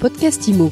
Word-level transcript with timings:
podcast 0.00 0.48
IMO. 0.48 0.70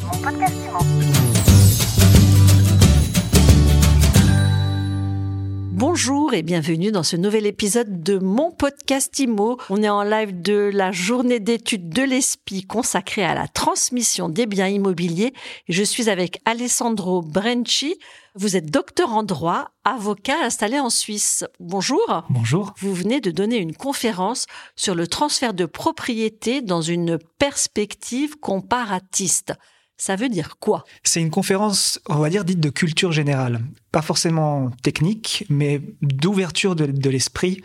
Bonjour 6.29 6.40
et 6.40 6.43
bienvenue 6.43 6.93
dans 6.93 7.04
ce 7.04 7.17
nouvel 7.17 7.46
épisode 7.46 8.03
de 8.03 8.19
mon 8.19 8.51
podcast 8.51 9.19
IMO. 9.19 9.56
On 9.71 9.83
est 9.83 9.88
en 9.88 10.03
live 10.03 10.43
de 10.43 10.71
la 10.74 10.93
journée 10.93 11.40
d'études 11.40 11.88
de 11.88 12.03
l'ESPI 12.03 12.67
consacrée 12.67 13.24
à 13.24 13.35
la 13.35 13.49
transmission 13.49 14.29
des 14.29 14.45
biens 14.45 14.69
immobiliers. 14.69 15.33
Je 15.71 15.83
suis 15.83 16.10
avec 16.10 16.42
Alessandro 16.45 17.22
Brenci. 17.22 17.98
Vous 18.34 18.56
êtes 18.56 18.70
docteur 18.70 19.14
en 19.14 19.22
droit, 19.22 19.70
avocat 19.84 20.45
installé 20.45 20.78
en 20.78 20.91
Suisse. 20.91 21.46
Bonjour. 21.60 22.27
Bonjour. 22.29 22.74
Vous 22.76 22.92
venez 22.92 23.22
de 23.22 23.30
donner 23.30 23.56
une 23.56 23.74
conférence 23.74 24.45
sur 24.76 24.95
le 24.95 25.06
transfert 25.06 25.54
de 25.54 25.64
propriété 25.64 26.60
dans 26.60 26.82
une 26.82 27.18
perspective 27.38 28.38
comparatiste. 28.38 29.54
Ça 30.00 30.14
veut 30.14 30.28
dire 30.28 30.58
quoi? 30.60 30.84
C'est 31.02 31.20
une 31.20 31.30
conférence, 31.30 32.00
on 32.09 32.18
va 32.18 32.30
dire, 32.30 32.45
dite 32.45 32.60
de 32.60 32.70
culture 32.70 33.10
générale. 33.10 33.60
Pas 33.91 34.00
forcément 34.00 34.70
technique, 34.82 35.45
mais 35.50 35.82
d'ouverture 36.02 36.77
de, 36.77 37.10
l'esprit 37.10 37.62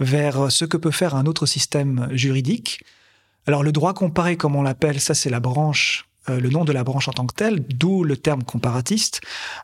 vers 0.00 0.50
ce 0.50 0.64
que 0.64 0.78
peut 0.78 0.90
faire 0.90 1.14
un 1.14 1.26
autre 1.26 1.44
système 1.44 2.08
juridique. 2.12 2.82
Alors 3.46 3.62
le 3.62 3.70
droit 3.70 3.92
comparé, 3.92 4.38
comme 4.38 4.56
on 4.56 4.62
l'appelle, 4.62 4.98
ça 4.98 5.14
c'est 5.14 5.30
la 5.30 5.40
branche 5.40 6.08
euh, 6.30 6.40
le 6.40 6.48
nom 6.48 6.64
de 6.64 6.72
la 6.72 6.84
branche 6.84 7.06
en 7.06 7.12
tant 7.12 7.26
que 7.26 7.34
telle, 7.34 7.60
d'où 7.60 8.02
le 8.02 8.16
terme 8.16 8.44
comparatiste, 8.44 9.20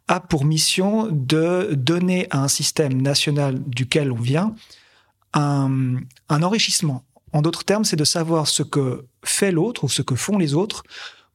a 0.09 0.21
pour 0.21 0.45
mission 0.45 1.09
de 1.11 1.71
donner 1.73 2.27
à 2.29 2.43
un 2.43 2.49
système 2.49 3.01
national 3.01 3.59
duquel 3.67 4.13
on 4.13 4.21
vient 4.21 4.55
un 5.33 6.03
enrichissement. 6.29 7.05
En 7.33 7.41
d'autres 7.41 7.65
termes, 7.65 7.85
c'est 7.85 7.97
de 7.97 8.05
savoir 8.05 8.47
ce 8.47 8.63
que 8.63 9.07
fait 9.25 9.53
l'autre 9.53 9.85
ou 9.85 9.89
ce 9.89 10.03
que 10.03 10.17
font 10.17 10.37
les 10.37 10.53
autres 10.55 10.83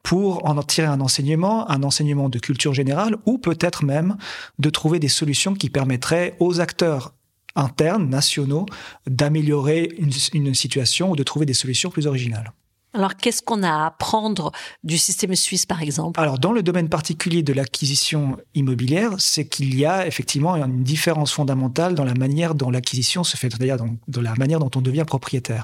pour 0.06 0.48
en 0.48 0.62
tirer 0.62 0.86
un 0.86 1.00
enseignement, 1.00 1.68
un 1.68 1.82
enseignement 1.82 2.28
de 2.28 2.38
culture 2.38 2.72
générale, 2.72 3.16
ou 3.26 3.38
peut-être 3.38 3.84
même 3.84 4.16
de 4.60 4.70
trouver 4.70 5.00
des 5.00 5.08
solutions 5.08 5.54
qui 5.54 5.68
permettraient 5.68 6.36
aux 6.38 6.60
acteurs 6.60 7.12
internes, 7.56 8.08
nationaux, 8.08 8.66
d'améliorer 9.08 9.90
une, 9.98 10.54
situation 10.54 11.10
ou 11.10 11.16
de 11.16 11.24
trouver 11.24 11.44
des 11.44 11.54
solutions 11.54 11.90
plus 11.90 12.06
originales. 12.06 12.52
Alors, 12.96 13.14
qu'est-ce 13.14 13.42
qu'on 13.42 13.62
a 13.62 13.68
à 13.70 13.86
apprendre 13.88 14.52
du 14.82 14.96
système 14.96 15.36
suisse, 15.36 15.66
par 15.66 15.82
exemple? 15.82 16.18
Alors, 16.18 16.38
dans 16.38 16.52
le 16.52 16.62
domaine 16.62 16.88
particulier 16.88 17.42
de 17.42 17.52
l'acquisition 17.52 18.38
immobilière, 18.54 19.12
c'est 19.18 19.46
qu'il 19.46 19.78
y 19.78 19.84
a 19.84 20.06
effectivement 20.06 20.56
une 20.56 20.82
différence 20.82 21.30
fondamentale 21.30 21.94
dans 21.94 22.04
la 22.04 22.14
manière 22.14 22.54
dont 22.54 22.70
l'acquisition 22.70 23.22
se 23.22 23.36
fait, 23.36 23.50
c'est-à-dire 23.50 23.76
dans, 23.76 24.22
la 24.22 24.34
manière 24.36 24.60
dont 24.60 24.70
on 24.74 24.80
devient 24.80 25.04
propriétaire. 25.06 25.62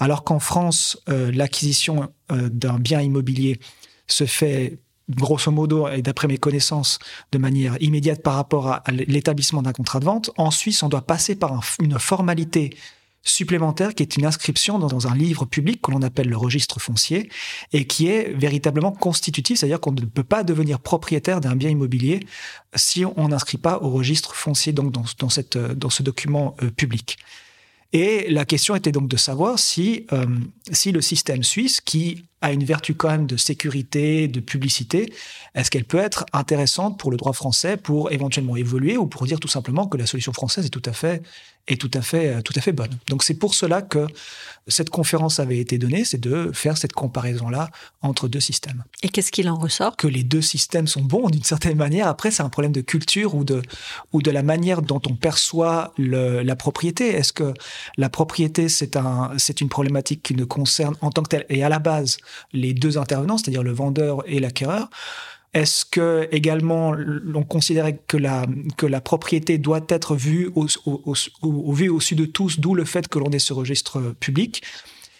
Alors 0.00 0.24
qu'en 0.24 0.40
France, 0.40 0.98
euh, 1.08 1.30
l'acquisition 1.32 2.10
euh, 2.32 2.48
d'un 2.50 2.80
bien 2.80 3.00
immobilier 3.00 3.60
se 4.08 4.26
fait 4.26 4.80
grosso 5.08 5.52
modo, 5.52 5.86
et 5.86 6.02
d'après 6.02 6.26
mes 6.26 6.38
connaissances, 6.38 6.98
de 7.30 7.38
manière 7.38 7.80
immédiate 7.80 8.24
par 8.24 8.34
rapport 8.34 8.66
à, 8.66 8.82
l'établissement 8.90 9.62
d'un 9.62 9.72
contrat 9.72 10.00
de 10.00 10.04
vente. 10.04 10.32
En 10.36 10.50
Suisse, 10.50 10.82
on 10.82 10.88
doit 10.88 11.02
passer 11.02 11.36
par 11.36 11.52
un, 11.52 11.60
une 11.80 11.96
formalité 12.00 12.76
supplémentaire 13.28 13.94
qui 13.94 14.02
est 14.02 14.16
une 14.16 14.24
inscription 14.24 14.78
dans, 14.78 15.06
un 15.06 15.14
livre 15.14 15.44
public 15.44 15.82
que 15.82 15.90
l'on 15.90 16.02
appelle 16.02 16.28
le 16.28 16.36
registre 16.36 16.80
foncier 16.80 17.28
et 17.72 17.86
qui 17.86 18.08
est 18.08 18.32
véritablement 18.32 18.92
constitutif, 18.92 19.58
c'est-à-dire 19.58 19.80
qu'on 19.80 19.92
ne 19.92 20.02
peut 20.02 20.24
pas 20.24 20.42
devenir 20.42 20.80
propriétaire 20.80 21.40
d'un 21.40 21.56
bien 21.56 21.70
immobilier 21.70 22.20
si 22.74 23.04
on 23.04 23.28
n'inscrit 23.28 23.58
pas 23.58 23.78
au 23.82 23.90
registre 23.90 24.34
foncier 24.34 24.72
donc 24.72 24.92
dans, 24.92 25.04
dans, 25.18 25.28
cette, 25.28 25.58
dans 25.58 25.90
ce 25.90 26.02
document 26.02 26.56
euh, 26.62 26.70
public. 26.70 27.18
Et 27.92 28.26
la 28.30 28.44
question 28.44 28.74
était 28.74 28.92
donc 28.92 29.08
de 29.08 29.16
savoir 29.16 29.58
si, 29.58 30.06
euh, 30.12 30.26
si 30.72 30.92
le 30.92 31.00
système 31.00 31.42
suisse, 31.42 31.80
qui 31.80 32.24
a 32.42 32.52
une 32.52 32.64
vertu 32.64 32.94
quand 32.94 33.08
même 33.08 33.26
de 33.26 33.36
sécurité, 33.36 34.28
de 34.28 34.40
publicité, 34.40 35.12
est-ce 35.54 35.70
qu'elle 35.70 35.86
peut 35.86 35.98
être 35.98 36.26
intéressante 36.32 36.98
pour 36.98 37.10
le 37.10 37.16
droit 37.16 37.32
français 37.32 37.76
pour 37.76 38.12
éventuellement 38.12 38.56
évoluer 38.56 38.96
ou 38.96 39.06
pour 39.06 39.26
dire 39.26 39.40
tout 39.40 39.48
simplement 39.48 39.86
que 39.86 39.96
la 39.96 40.06
solution 40.06 40.32
française 40.32 40.66
est 40.66 40.70
tout 40.70 40.82
à 40.84 40.92
fait 40.92 41.22
est 41.68 41.80
tout 41.80 41.90
à 41.94 42.02
fait 42.02 42.42
tout 42.42 42.52
à 42.54 42.60
fait 42.60 42.72
bonne? 42.72 42.96
Donc 43.08 43.24
c'est 43.24 43.34
pour 43.34 43.54
cela 43.54 43.82
que 43.82 44.06
cette 44.68 44.90
conférence 44.90 45.40
avait 45.40 45.58
été 45.58 45.78
donnée, 45.78 46.04
c'est 46.04 46.20
de 46.20 46.50
faire 46.52 46.76
cette 46.76 46.92
comparaison 46.92 47.48
là 47.48 47.70
entre 48.02 48.28
deux 48.28 48.40
systèmes. 48.40 48.84
Et 49.02 49.08
qu'est-ce 49.08 49.32
qu'il 49.32 49.48
en 49.48 49.56
ressort? 49.56 49.96
Que 49.96 50.06
les 50.06 50.22
deux 50.22 50.42
systèmes 50.42 50.86
sont 50.86 51.02
bons 51.02 51.28
d'une 51.28 51.42
certaine 51.42 51.76
manière. 51.76 52.06
Après 52.06 52.30
c'est 52.30 52.42
un 52.42 52.48
problème 52.50 52.72
de 52.72 52.82
culture 52.82 53.34
ou 53.34 53.44
de 53.44 53.62
ou 54.12 54.22
de 54.22 54.30
la 54.30 54.42
manière 54.42 54.82
dont 54.82 55.00
on 55.08 55.14
perçoit 55.14 55.92
le, 55.96 56.42
la 56.42 56.54
propriété. 56.56 57.08
Est-ce 57.08 57.32
que 57.32 57.54
la 57.96 58.10
propriété 58.10 58.68
c'est 58.68 58.96
un 58.96 59.32
c'est 59.38 59.60
une 59.60 59.68
problématique 59.68 60.22
qui 60.22 60.34
ne 60.34 60.44
concerne 60.44 60.94
en 61.00 61.10
tant 61.10 61.22
que 61.22 61.28
telle 61.28 61.46
et 61.48 61.64
à 61.64 61.68
la 61.68 61.78
base 61.78 62.18
les 62.52 62.74
deux 62.74 62.98
intervenants, 62.98 63.38
c'est-à-dire 63.38 63.62
le 63.62 63.72
vendeur 63.72 64.22
et 64.26 64.40
l'acquéreur. 64.40 64.88
Est-ce 65.54 65.84
que 65.86 66.28
également 66.32 66.92
l'on 66.92 67.42
considérait 67.42 67.98
que 68.06 68.16
la 68.18 69.00
propriété 69.00 69.56
doit 69.56 69.84
être 69.88 70.14
vue 70.14 70.50
au, 70.54 70.66
au, 70.84 71.02
au, 71.06 71.14
au 71.42 71.72
vu 71.72 71.88
au-dessus 71.88 72.14
de 72.14 72.26
tous, 72.26 72.60
d'où 72.60 72.74
le 72.74 72.84
fait 72.84 73.08
que 73.08 73.18
l'on 73.18 73.30
ait 73.30 73.38
ce 73.38 73.54
registre 73.54 74.14
public? 74.20 74.62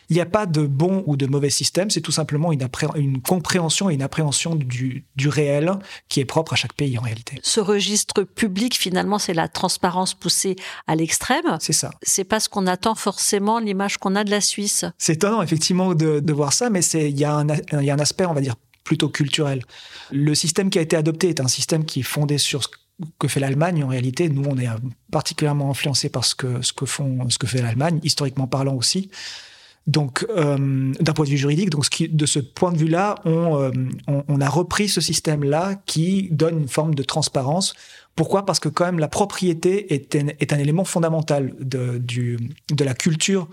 Il 0.08 0.14
n'y 0.14 0.20
a 0.20 0.26
pas 0.26 0.46
de 0.46 0.66
bon 0.66 1.02
ou 1.06 1.16
de 1.16 1.26
mauvais 1.26 1.50
système, 1.50 1.90
c'est 1.90 2.00
tout 2.00 2.12
simplement 2.12 2.52
une, 2.52 2.66
une, 2.94 3.20
compréhension 3.20 3.90
et 3.90 3.94
une 3.94 4.02
appréhension 4.02 4.54
du, 4.54 5.04
du, 5.16 5.28
réel 5.28 5.72
qui 6.08 6.20
est 6.20 6.24
propre 6.24 6.52
à 6.52 6.56
chaque 6.56 6.74
pays 6.74 6.98
en 6.98 7.02
réalité. 7.02 7.38
Ce 7.42 7.60
registre 7.60 8.22
public, 8.22 8.76
finalement, 8.76 9.18
c'est 9.18 9.34
la 9.34 9.48
transparence 9.48 10.14
poussée 10.14 10.56
à 10.86 10.94
l'extrême. 10.94 11.56
C'est 11.60 11.72
ça. 11.72 11.90
C'est 12.02 12.24
pas 12.24 12.40
ce 12.40 12.48
qu'on 12.48 12.66
attend 12.66 12.94
forcément, 12.94 13.58
l'image 13.58 13.98
qu'on 13.98 14.14
a 14.14 14.24
de 14.24 14.30
la 14.30 14.40
Suisse. 14.40 14.84
C'est 14.98 15.14
étonnant, 15.14 15.42
effectivement, 15.42 15.94
de, 15.94 16.20
de 16.20 16.32
voir 16.32 16.52
ça, 16.52 16.70
mais 16.70 16.84
il 16.84 17.18
y, 17.18 17.24
a 17.24 17.34
un, 17.34 17.46
il 17.48 17.84
y 17.84 17.90
a 17.90 17.94
un 17.94 17.98
aspect, 17.98 18.26
on 18.26 18.34
va 18.34 18.40
dire, 18.40 18.54
plutôt 18.84 19.08
culturel. 19.08 19.64
Le 20.12 20.34
système 20.34 20.70
qui 20.70 20.78
a 20.78 20.82
été 20.82 20.96
adopté 20.96 21.28
est 21.28 21.40
un 21.40 21.48
système 21.48 21.84
qui 21.84 22.00
est 22.00 22.04
fondé 22.04 22.38
sur 22.38 22.62
ce 22.62 22.68
que 23.18 23.28
fait 23.28 23.40
l'Allemagne 23.40 23.82
en 23.84 23.88
réalité. 23.88 24.28
Nous, 24.28 24.44
on 24.48 24.56
est 24.56 24.68
particulièrement 25.10 25.70
influencé 25.70 26.08
par 26.08 26.24
ce 26.24 26.34
que, 26.34 26.62
ce 26.62 26.72
que, 26.72 26.86
font, 26.86 27.28
ce 27.28 27.38
que 27.38 27.46
fait 27.46 27.60
l'Allemagne, 27.60 28.00
historiquement 28.02 28.46
parlant 28.46 28.74
aussi. 28.74 29.10
Donc, 29.86 30.26
euh, 30.30 30.92
d'un 30.98 31.12
point 31.12 31.24
de 31.24 31.30
vue 31.30 31.36
juridique, 31.36 31.70
donc 31.70 31.84
ce 31.84 31.90
qui, 31.90 32.08
de 32.08 32.26
ce 32.26 32.40
point 32.40 32.72
de 32.72 32.78
vue-là, 32.78 33.16
on, 33.24 33.60
euh, 33.60 33.70
on, 34.08 34.24
on, 34.26 34.40
a 34.40 34.48
repris 34.48 34.88
ce 34.88 35.00
système-là 35.00 35.76
qui 35.86 36.28
donne 36.32 36.58
une 36.58 36.68
forme 36.68 36.94
de 36.94 37.04
transparence. 37.04 37.74
Pourquoi? 38.16 38.44
Parce 38.44 38.58
que 38.58 38.68
quand 38.68 38.86
même 38.86 38.98
la 38.98 39.08
propriété 39.08 39.94
est 39.94 40.16
un, 40.16 40.28
est 40.40 40.52
un 40.52 40.58
élément 40.58 40.84
fondamental 40.84 41.54
de, 41.60 41.98
du, 41.98 42.38
de 42.72 42.84
la 42.84 42.94
culture, 42.94 43.48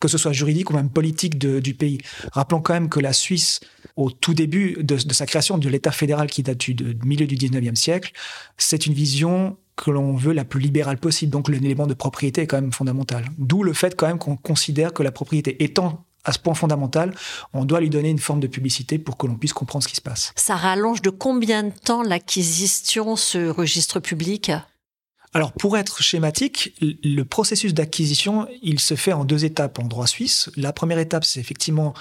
que 0.00 0.08
ce 0.08 0.18
soit 0.18 0.32
juridique 0.32 0.70
ou 0.70 0.74
même 0.74 0.90
politique 0.90 1.38
de, 1.38 1.60
du 1.60 1.72
pays. 1.72 1.98
Rappelons 2.32 2.60
quand 2.60 2.74
même 2.74 2.88
que 2.90 3.00
la 3.00 3.14
Suisse, 3.14 3.60
au 3.96 4.10
tout 4.10 4.34
début 4.34 4.76
de, 4.82 4.96
de 4.96 5.12
sa 5.14 5.24
création 5.24 5.56
de 5.56 5.68
l'État 5.68 5.92
fédéral 5.92 6.28
qui 6.28 6.42
date 6.42 6.58
du, 6.58 6.76
milieu 7.04 7.26
du 7.26 7.36
19e 7.36 7.76
siècle, 7.76 8.12
c'est 8.58 8.86
une 8.86 8.92
vision 8.92 9.56
que 9.78 9.90
l'on 9.90 10.14
veut 10.14 10.32
la 10.32 10.44
plus 10.44 10.60
libérale 10.60 10.98
possible. 10.98 11.30
Donc 11.30 11.48
l'élément 11.48 11.86
de 11.86 11.94
propriété 11.94 12.42
est 12.42 12.46
quand 12.46 12.60
même 12.60 12.72
fondamental. 12.72 13.24
D'où 13.38 13.62
le 13.62 13.72
fait 13.72 13.94
quand 13.96 14.06
même 14.06 14.18
qu'on 14.18 14.36
considère 14.36 14.92
que 14.92 15.02
la 15.02 15.12
propriété 15.12 15.62
étant 15.62 16.04
à 16.24 16.32
ce 16.32 16.38
point 16.38 16.54
fondamental, 16.54 17.14
on 17.54 17.64
doit 17.64 17.80
lui 17.80 17.88
donner 17.88 18.10
une 18.10 18.18
forme 18.18 18.40
de 18.40 18.48
publicité 18.48 18.98
pour 18.98 19.16
que 19.16 19.26
l'on 19.26 19.36
puisse 19.36 19.52
comprendre 19.52 19.84
ce 19.84 19.88
qui 19.88 19.96
se 19.96 20.02
passe. 20.02 20.32
Ça 20.36 20.56
rallonge 20.56 21.00
de 21.00 21.10
combien 21.10 21.62
de 21.62 21.72
temps 21.72 22.02
l'acquisition, 22.02 23.16
ce 23.16 23.48
registre 23.48 24.00
public 24.00 24.52
alors, 25.34 25.52
pour 25.52 25.76
être 25.76 26.02
schématique, 26.02 26.74
le 26.80 27.22
processus 27.22 27.74
d'acquisition, 27.74 28.48
il 28.62 28.80
se 28.80 28.94
fait 28.94 29.12
en 29.12 29.26
deux 29.26 29.44
étapes 29.44 29.78
en 29.78 29.84
droit 29.84 30.06
suisse. 30.06 30.50
La 30.56 30.72
première 30.72 30.98
étape, 30.98 31.22
c'est 31.22 31.38
effectivement 31.38 31.92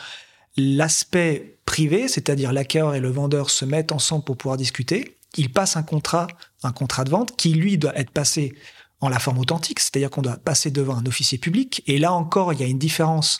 l'aspect 0.55 1.59
privé, 1.65 2.07
c'est-à-dire 2.07 2.53
l'acquéreur 2.53 2.95
et 2.95 3.01
le 3.01 3.09
vendeur 3.09 3.49
se 3.49 3.65
mettent 3.65 3.91
ensemble 3.91 4.23
pour 4.23 4.37
pouvoir 4.37 4.55
discuter. 4.55 5.16
Ils 5.35 5.51
passent 5.51 5.77
un 5.77 5.83
contrat, 5.83 6.27
un 6.63 6.71
contrat 6.71 7.03
de 7.03 7.09
vente, 7.09 7.35
qui 7.35 7.53
lui 7.53 7.77
doit 7.77 7.97
être 7.97 8.11
passé 8.11 8.55
en 8.99 9.09
la 9.09 9.19
forme 9.19 9.39
authentique, 9.39 9.79
c'est-à-dire 9.79 10.09
qu'on 10.09 10.21
doit 10.21 10.37
passer 10.37 10.71
devant 10.71 10.95
un 10.95 11.05
officier 11.05 11.37
public. 11.37 11.83
Et 11.85 11.99
là 11.99 12.13
encore, 12.13 12.53
il 12.53 12.59
y 12.59 12.63
a 12.63 12.67
une 12.67 12.79
différence 12.79 13.39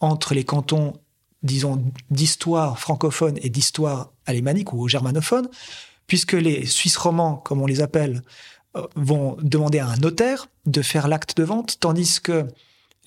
entre 0.00 0.34
les 0.34 0.44
cantons, 0.44 0.94
disons, 1.42 1.84
d'histoire 2.10 2.78
francophone 2.78 3.38
et 3.42 3.50
d'histoire 3.50 4.12
alémanique 4.26 4.72
ou 4.72 4.88
germanophone, 4.88 5.48
puisque 6.06 6.32
les 6.32 6.66
Suisses 6.66 6.96
romans, 6.96 7.36
comme 7.36 7.60
on 7.62 7.66
les 7.66 7.80
appelle, 7.80 8.22
vont 8.94 9.36
demander 9.42 9.78
à 9.78 9.88
un 9.88 9.96
notaire 9.96 10.48
de 10.66 10.82
faire 10.82 11.08
l'acte 11.08 11.36
de 11.36 11.44
vente, 11.44 11.78
tandis 11.80 12.20
que 12.20 12.46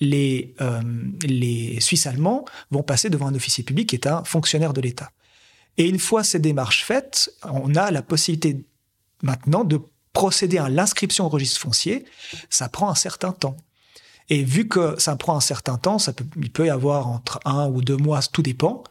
les, 0.00 0.54
euh, 0.60 0.80
les 1.22 1.80
Suisses 1.80 2.06
allemands 2.06 2.44
vont 2.70 2.82
passer 2.82 3.10
devant 3.10 3.26
un 3.26 3.34
officier 3.34 3.64
public 3.64 3.90
qui 3.90 3.96
est 3.96 4.06
un 4.06 4.24
fonctionnaire 4.24 4.72
de 4.72 4.80
l'État. 4.80 5.10
Et 5.80 5.88
une 5.88 5.98
fois 5.98 6.22
ces 6.24 6.38
démarches 6.38 6.84
faites, 6.84 7.32
on 7.42 7.74
a 7.74 7.90
la 7.90 8.02
possibilité 8.02 8.66
maintenant 9.22 9.64
de 9.64 9.80
procéder 10.12 10.58
à 10.58 10.68
l'inscription 10.68 11.24
au 11.24 11.30
registre 11.30 11.58
foncier. 11.58 12.04
Ça 12.50 12.68
prend 12.68 12.90
un 12.90 12.94
certain 12.94 13.32
temps. 13.32 13.56
Et 14.28 14.44
vu 14.44 14.68
que 14.68 15.00
ça 15.00 15.16
prend 15.16 15.38
un 15.38 15.40
certain 15.40 15.78
temps, 15.78 15.98
ça 15.98 16.12
peut, 16.12 16.26
il 16.36 16.52
peut 16.52 16.66
y 16.66 16.70
avoir 16.70 17.08
entre 17.08 17.40
un 17.46 17.66
ou 17.66 17.80
deux 17.80 17.96
mois, 17.96 18.20
tout 18.20 18.42
dépend. 18.42 18.84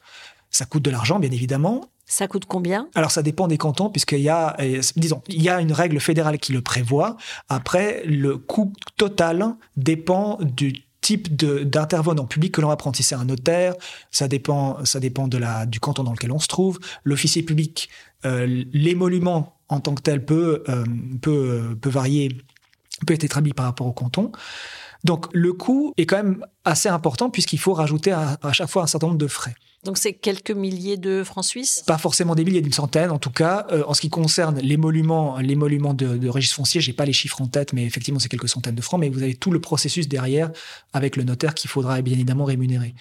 Ça 0.49 0.65
coûte 0.65 0.81
de 0.81 0.89
l'argent, 0.89 1.19
bien 1.19 1.29
évidemment. 1.29 1.91
Ça 2.07 2.27
coûte 2.27 2.45
combien? 2.45 2.89
Alors 2.95 3.11
ça 3.11 3.21
dépend 3.21 3.47
des 3.47 3.59
cantons 3.59 3.91
puisqu'il 3.91 4.21
y 4.21 4.29
a, 4.29 4.57
disons, 4.95 5.21
il 5.27 5.43
y 5.43 5.49
a 5.49 5.61
une 5.61 5.73
règle 5.73 5.99
fédérale 5.99 6.39
qui 6.39 6.53
le 6.53 6.63
prévoit. 6.63 7.17
Après, 7.49 8.01
le 8.03 8.39
coût 8.39 8.73
total 8.97 9.55
dépend 9.77 10.39
du 10.41 10.73
type 11.01 11.35
d'intervenant 11.35 12.25
public 12.25 12.53
que 12.53 12.61
l'on 12.61 12.67
va 12.67 12.75
prendre. 12.75 12.95
Si 12.95 13.03
c'est 13.03 13.15
un 13.15 13.25
notaire, 13.25 13.73
ça 14.11 14.27
dépend, 14.27 14.83
ça 14.85 14.99
dépend 14.99 15.27
de 15.27 15.37
la, 15.37 15.65
du 15.65 15.79
canton 15.79 16.03
dans 16.03 16.11
lequel 16.11 16.31
on 16.31 16.39
se 16.39 16.47
trouve. 16.47 16.79
L'officier 17.03 17.43
public, 17.43 17.89
euh, 18.25 18.63
l'émolument 18.73 19.59
en 19.69 19.79
tant 19.79 19.95
que 19.95 20.01
tel 20.01 20.25
peut, 20.25 20.63
euh, 20.67 20.83
peut, 21.21 21.77
peut 21.79 21.89
varier, 21.89 22.37
peut 23.05 23.13
être 23.13 23.23
établi 23.23 23.53
par 23.53 23.65
rapport 23.65 23.87
au 23.87 23.93
canton. 23.93 24.31
Donc 25.03 25.27
le 25.33 25.53
coût 25.53 25.93
est 25.97 26.05
quand 26.05 26.17
même 26.17 26.45
assez 26.65 26.89
important 26.89 27.29
puisqu'il 27.29 27.59
faut 27.59 27.73
rajouter 27.73 28.11
à, 28.11 28.37
chaque 28.51 28.69
fois 28.69 28.83
un 28.83 28.87
certain 28.87 29.07
nombre 29.07 29.19
de 29.19 29.27
frais. 29.27 29.55
Donc 29.85 29.97
c'est 29.97 30.13
quelques 30.13 30.51
milliers 30.51 30.97
de 30.97 31.23
francs 31.23 31.45
suisses? 31.45 31.83
Pas 31.87 31.97
forcément 31.97 32.35
des 32.35 32.43
milliers, 32.43 32.61
d'une 32.61 32.73
centaine 32.73 33.11
en 33.11 33.19
tout 33.19 33.31
cas. 33.31 33.65
Euh, 33.71 33.83
en 33.87 33.93
ce 33.93 34.01
qui 34.01 34.09
concerne 34.09 34.59
l'émolument, 34.59 35.37
l'émolument 35.37 35.93
de, 35.93 36.17
de 36.17 36.29
registre 36.29 36.55
foncier, 36.55 36.81
j'ai 36.81 36.93
pas 36.93 37.05
les 37.05 37.13
chiffres 37.13 37.41
en 37.41 37.47
tête, 37.47 37.71
mais 37.71 37.85
effectivement 37.85 38.19
c'est 38.19 38.29
quelques 38.29 38.49
centaines 38.49 38.75
de 38.75 38.81
francs. 38.81 38.99
Mais 38.99 39.09
vous 39.09 39.23
avez 39.23 39.35
tout 39.35 39.51
le 39.51 39.61
processus 39.61 40.07
derrière 40.07 40.51
avec 40.91 41.15
le 41.15 41.23
notaire 41.23 41.53
qu'il 41.53 41.69
faudra 41.69 42.01
bien 42.01 42.13
évidemment 42.13 42.45
rémunérer. 42.45 42.93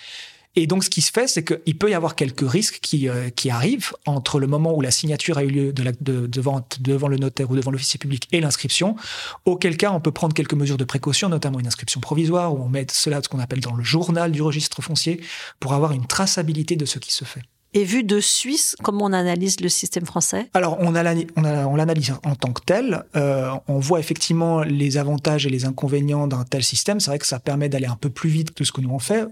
Et 0.61 0.67
donc, 0.67 0.83
ce 0.83 0.91
qui 0.91 1.03
se 1.03 1.13
fait, 1.13 1.29
c'est 1.29 1.45
qu'il 1.45 1.79
peut 1.79 1.89
y 1.89 1.95
avoir 1.95 2.17
quelques 2.17 2.51
risques 2.51 2.81
qui, 2.83 3.09
euh, 3.09 3.31
qui 3.31 3.49
arrivent 3.49 3.93
entre 4.07 4.41
le 4.41 4.49
moment 4.49 4.75
où 4.75 4.81
la 4.81 4.91
signature 4.91 5.39
a 5.39 5.45
eu 5.45 5.51
lieu 5.51 5.73
de 5.73 5.85
la, 5.85 5.93
de, 6.01 6.27
devant, 6.27 6.67
devant 6.81 7.07
le 7.07 7.17
notaire 7.17 7.49
ou 7.49 7.55
devant 7.55 7.71
l'officier 7.71 7.97
public 7.97 8.27
et 8.33 8.41
l'inscription, 8.41 8.97
auquel 9.45 9.77
cas 9.77 9.93
on 9.93 10.01
peut 10.01 10.11
prendre 10.11 10.35
quelques 10.35 10.55
mesures 10.55 10.77
de 10.77 10.83
précaution, 10.83 11.29
notamment 11.29 11.61
une 11.61 11.69
inscription 11.69 12.01
provisoire, 12.01 12.53
où 12.53 12.61
on 12.61 12.69
met 12.69 12.89
cela, 12.91 13.23
ce 13.23 13.29
qu'on 13.29 13.39
appelle 13.39 13.61
dans 13.61 13.77
le 13.77 13.85
journal 13.85 14.33
du 14.33 14.43
registre 14.43 14.83
foncier, 14.83 15.21
pour 15.61 15.75
avoir 15.75 15.93
une 15.93 16.09
traçabilité 16.09 16.75
de 16.75 16.87
ce 16.87 16.99
qui 16.99 17.13
se 17.13 17.25
fait. 17.25 17.43
Et 17.73 17.85
vu 17.85 18.03
de 18.03 18.19
Suisse, 18.19 18.75
comment 18.83 19.05
on 19.05 19.13
analyse 19.13 19.61
le 19.61 19.69
système 19.69 20.07
français? 20.07 20.51
Alors, 20.55 20.77
on, 20.81 20.89
on, 20.89 21.77
l'analyse 21.77 22.15
en 22.25 22.35
tant 22.35 22.53
que 22.53 22.63
tel. 22.63 23.05
Euh, 23.15 23.53
on 23.69 23.79
voit 23.79 24.01
effectivement 24.01 24.65
les 24.65 24.97
avantages 24.97 25.47
et 25.47 25.51
les 25.51 25.67
inconvénients 25.67 26.27
d'un 26.27 26.43
tel 26.43 26.65
système. 26.65 26.99
C'est 26.99 27.13
vrai 27.13 27.21
que 27.21 27.27
ça 27.27 27.39
permet 27.39 27.69
d'aller 27.69 27.87
un 27.87 27.95
peu 27.95 28.11
plus 28.11 28.31
vite 28.31 28.55
que 28.55 28.65
ce 28.65 28.73
que 28.73 28.81
nous 28.81 28.91
on 28.91 28.99
fait. 28.99 29.29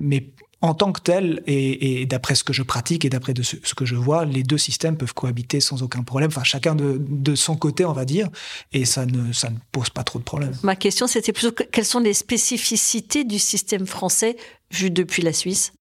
Mais 0.00 0.30
en 0.62 0.74
tant 0.74 0.92
que 0.92 1.00
tel, 1.00 1.42
et, 1.46 2.06
d'après 2.06 2.34
ce 2.34 2.42
que 2.42 2.52
je 2.52 2.62
pratique 2.62 3.04
et 3.04 3.10
d'après 3.10 3.34
ce, 3.42 3.56
ce, 3.62 3.74
que 3.74 3.84
je 3.84 3.94
vois, 3.94 4.24
les 4.24 4.42
deux 4.42 4.58
systèmes 4.58 4.96
peuvent 4.96 5.12
cohabiter 5.12 5.60
sans 5.60 5.82
aucun 5.82 6.02
problème, 6.02 6.28
enfin 6.28 6.44
chacun 6.44 6.74
de, 6.74 7.34
son 7.34 7.56
côté, 7.56 7.84
on 7.84 7.92
va 7.92 8.04
dire, 8.04 8.28
et 8.72 8.84
ça 8.84 9.04
ne, 9.06 9.32
ça 9.32 9.50
ne 9.50 9.56
pose 9.72 9.90
pas 9.90 10.02
trop 10.02 10.18
de 10.18 10.24
problèmes. 10.24 10.56
Ma 10.62 10.76
question, 10.76 11.06
c'était 11.06 11.32
plutôt 11.32 11.52
quelles 11.52 11.84
sont 11.84 12.00
les 12.00 12.14
spécificités 12.14 13.24
du 13.24 13.38
système 13.38 13.86
français 13.86 14.36
vu 14.70 14.90
depuis 14.90 15.22
la 15.22 15.32
Suisse? 15.32 15.72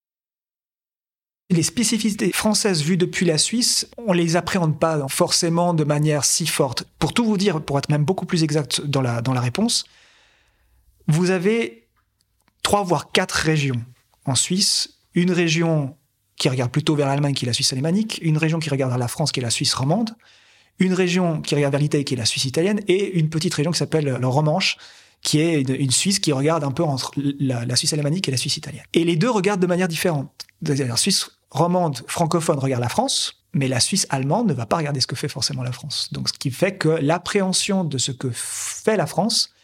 Les 1.51 1.63
spécificités 1.63 2.31
françaises 2.31 2.81
vues 2.81 2.98
depuis 2.98 3.25
la 3.25 3.38
Suisse, 3.38 3.88
on 3.98 4.13
les 4.13 4.36
appréhende 4.36 4.80
pas 4.80 5.06
forcément 5.07 5.75
de 5.75 5.83
manière 5.83 6.25
si 6.25 6.48
forte. 6.48 6.86
Pour 6.98 7.13
tout 7.13 7.24
vous 7.24 7.38
dire, 7.38 7.62
pour 7.62 7.78
être 7.78 7.89
même 7.89 8.04
beaucoup 8.04 8.25
plus 8.25 8.44
exact 8.44 8.81
dans 8.81 9.01
la, 9.01 9.21
dans 9.21 9.33
la 9.33 9.42
réponse, 9.42 9.86
vous 11.07 11.30
avez 11.30 11.88
trois 12.63 12.83
voire 12.83 13.12
quatre 13.12 13.33
régions 13.33 13.80
en 14.25 14.36
Suisse, 14.36 15.00
une 15.13 15.31
région 15.31 15.95
qui 16.36 16.50
regarde 16.50 16.72
plutôt 16.72 16.95
vers 16.95 17.07
l'Allemagne, 17.07 17.33
qui 17.33 17.45
est 17.45 17.48
la 17.48 17.54
Suisse 17.54 17.72
alémanique, 17.72 18.19
une 18.22 18.38
région 18.38 18.60
qui 18.60 18.69
regarde 18.69 18.92
vers 18.92 19.00
la 19.00 19.07
France, 19.07 19.31
qui 19.31 19.39
est 19.39 19.44
la 19.44 19.50
Suisse 19.50 19.74
romande, 19.74 20.12
une 20.80 20.94
région 20.94 21.42
qui 21.42 21.56
regarde 21.56 21.72
vers 21.72 21.81
l'Italie, 21.81 22.04
qui 22.04 22.16
est 22.16 22.18
la 22.18 22.25
Suisse 22.25 22.45
italienne, 22.45 22.81
et 22.88 23.18
une 23.18 23.30
petite 23.30 23.54
région 23.54 23.72
qui 23.72 23.77
s'appelle 23.77 24.18
le 24.19 24.27
Romanche, 24.27 24.77
qui 25.25 25.39
est 25.39 25.62
une, 25.62 25.92
Suisse 25.92 26.19
qui 26.19 26.31
regarde 26.31 26.63
un 26.63 26.72
peu 26.72 26.83
entre 26.83 27.12
la, 27.18 27.75
Suisse 27.75 27.94
alémanique 27.94 28.27
et 28.27 28.31
la 28.31 28.38
Suisse 28.38 28.57
italienne. 28.57 28.83
Et 28.94 29.04
les 29.04 29.16
deux 29.16 29.30
regardent 29.30 29.62
de 29.62 29.68
manière 29.68 29.88
différente. 29.88 30.30
La 30.62 30.95
Suisse 30.98 31.31
romande 31.50 32.04
francophone 32.07 32.60
regarde 32.60 32.83
la 32.83 32.89
France, 32.89 33.44
mais 33.51 33.68
la 33.68 33.80
Suisse 33.80 34.06
allemande 34.10 34.48
ne 34.48 34.54
va 34.54 34.68
pas 34.68 34.78
regarder 34.78 35.01
ce 35.01 35.07
que 35.07 35.16
fait 35.16 35.28
forcément 35.28 35.63
la 35.63 35.71
France. 35.71 36.10
Donc, 36.12 36.30
ce 36.30 36.33
qui 36.33 36.51
fait 36.51 36.78
que 36.78 36.89
l'appréhension 36.89 37.83
de 37.83 37.98
ce 37.98 38.12
que 38.12 38.30
fait 38.31 38.98
la 38.98 39.07
France 39.07 39.55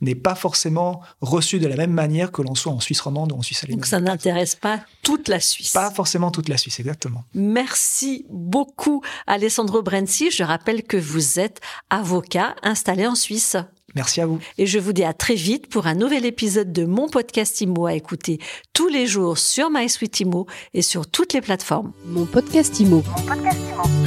n'est 0.00 0.14
pas 0.14 0.34
forcément 0.34 1.00
reçu 1.20 1.58
de 1.58 1.66
la 1.66 1.76
même 1.76 1.92
manière 1.92 2.32
que 2.32 2.42
l'on 2.42 2.54
soit 2.54 2.72
en 2.72 2.80
Suisse 2.80 3.00
romande 3.00 3.32
ou 3.32 3.36
en 3.36 3.42
Suisse 3.42 3.64
allemande. 3.64 3.80
Donc 3.80 3.86
ça 3.86 4.00
n'intéresse 4.00 4.54
pas 4.54 4.80
toute 5.02 5.28
la 5.28 5.40
Suisse. 5.40 5.72
Pas 5.72 5.90
forcément 5.90 6.30
toute 6.30 6.48
la 6.48 6.58
Suisse, 6.58 6.78
exactement. 6.80 7.24
Merci 7.34 8.26
beaucoup 8.30 9.02
Alessandro 9.26 9.82
Brenzi. 9.82 10.30
Je 10.30 10.42
rappelle 10.42 10.82
que 10.82 10.96
vous 10.96 11.40
êtes 11.40 11.60
avocat 11.90 12.56
installé 12.62 13.06
en 13.06 13.14
Suisse. 13.14 13.56
Merci 13.94 14.20
à 14.20 14.26
vous. 14.26 14.38
Et 14.58 14.66
je 14.66 14.78
vous 14.78 14.92
dis 14.92 15.04
à 15.04 15.14
très 15.14 15.34
vite 15.34 15.68
pour 15.68 15.86
un 15.86 15.94
nouvel 15.94 16.26
épisode 16.26 16.70
de 16.70 16.84
mon 16.84 17.08
podcast 17.08 17.60
IMO 17.62 17.86
à 17.86 17.94
écouter 17.94 18.38
tous 18.74 18.88
les 18.88 19.06
jours 19.06 19.38
sur 19.38 19.70
MySuite 19.70 20.20
IMO 20.20 20.46
et 20.74 20.82
sur 20.82 21.06
toutes 21.06 21.32
les 21.32 21.40
plateformes. 21.40 21.92
Mon 22.04 22.26
podcast 22.26 22.78
IMO. 22.78 23.02
Mon 23.16 23.22
podcast 23.22 23.58
IMO. 23.72 24.05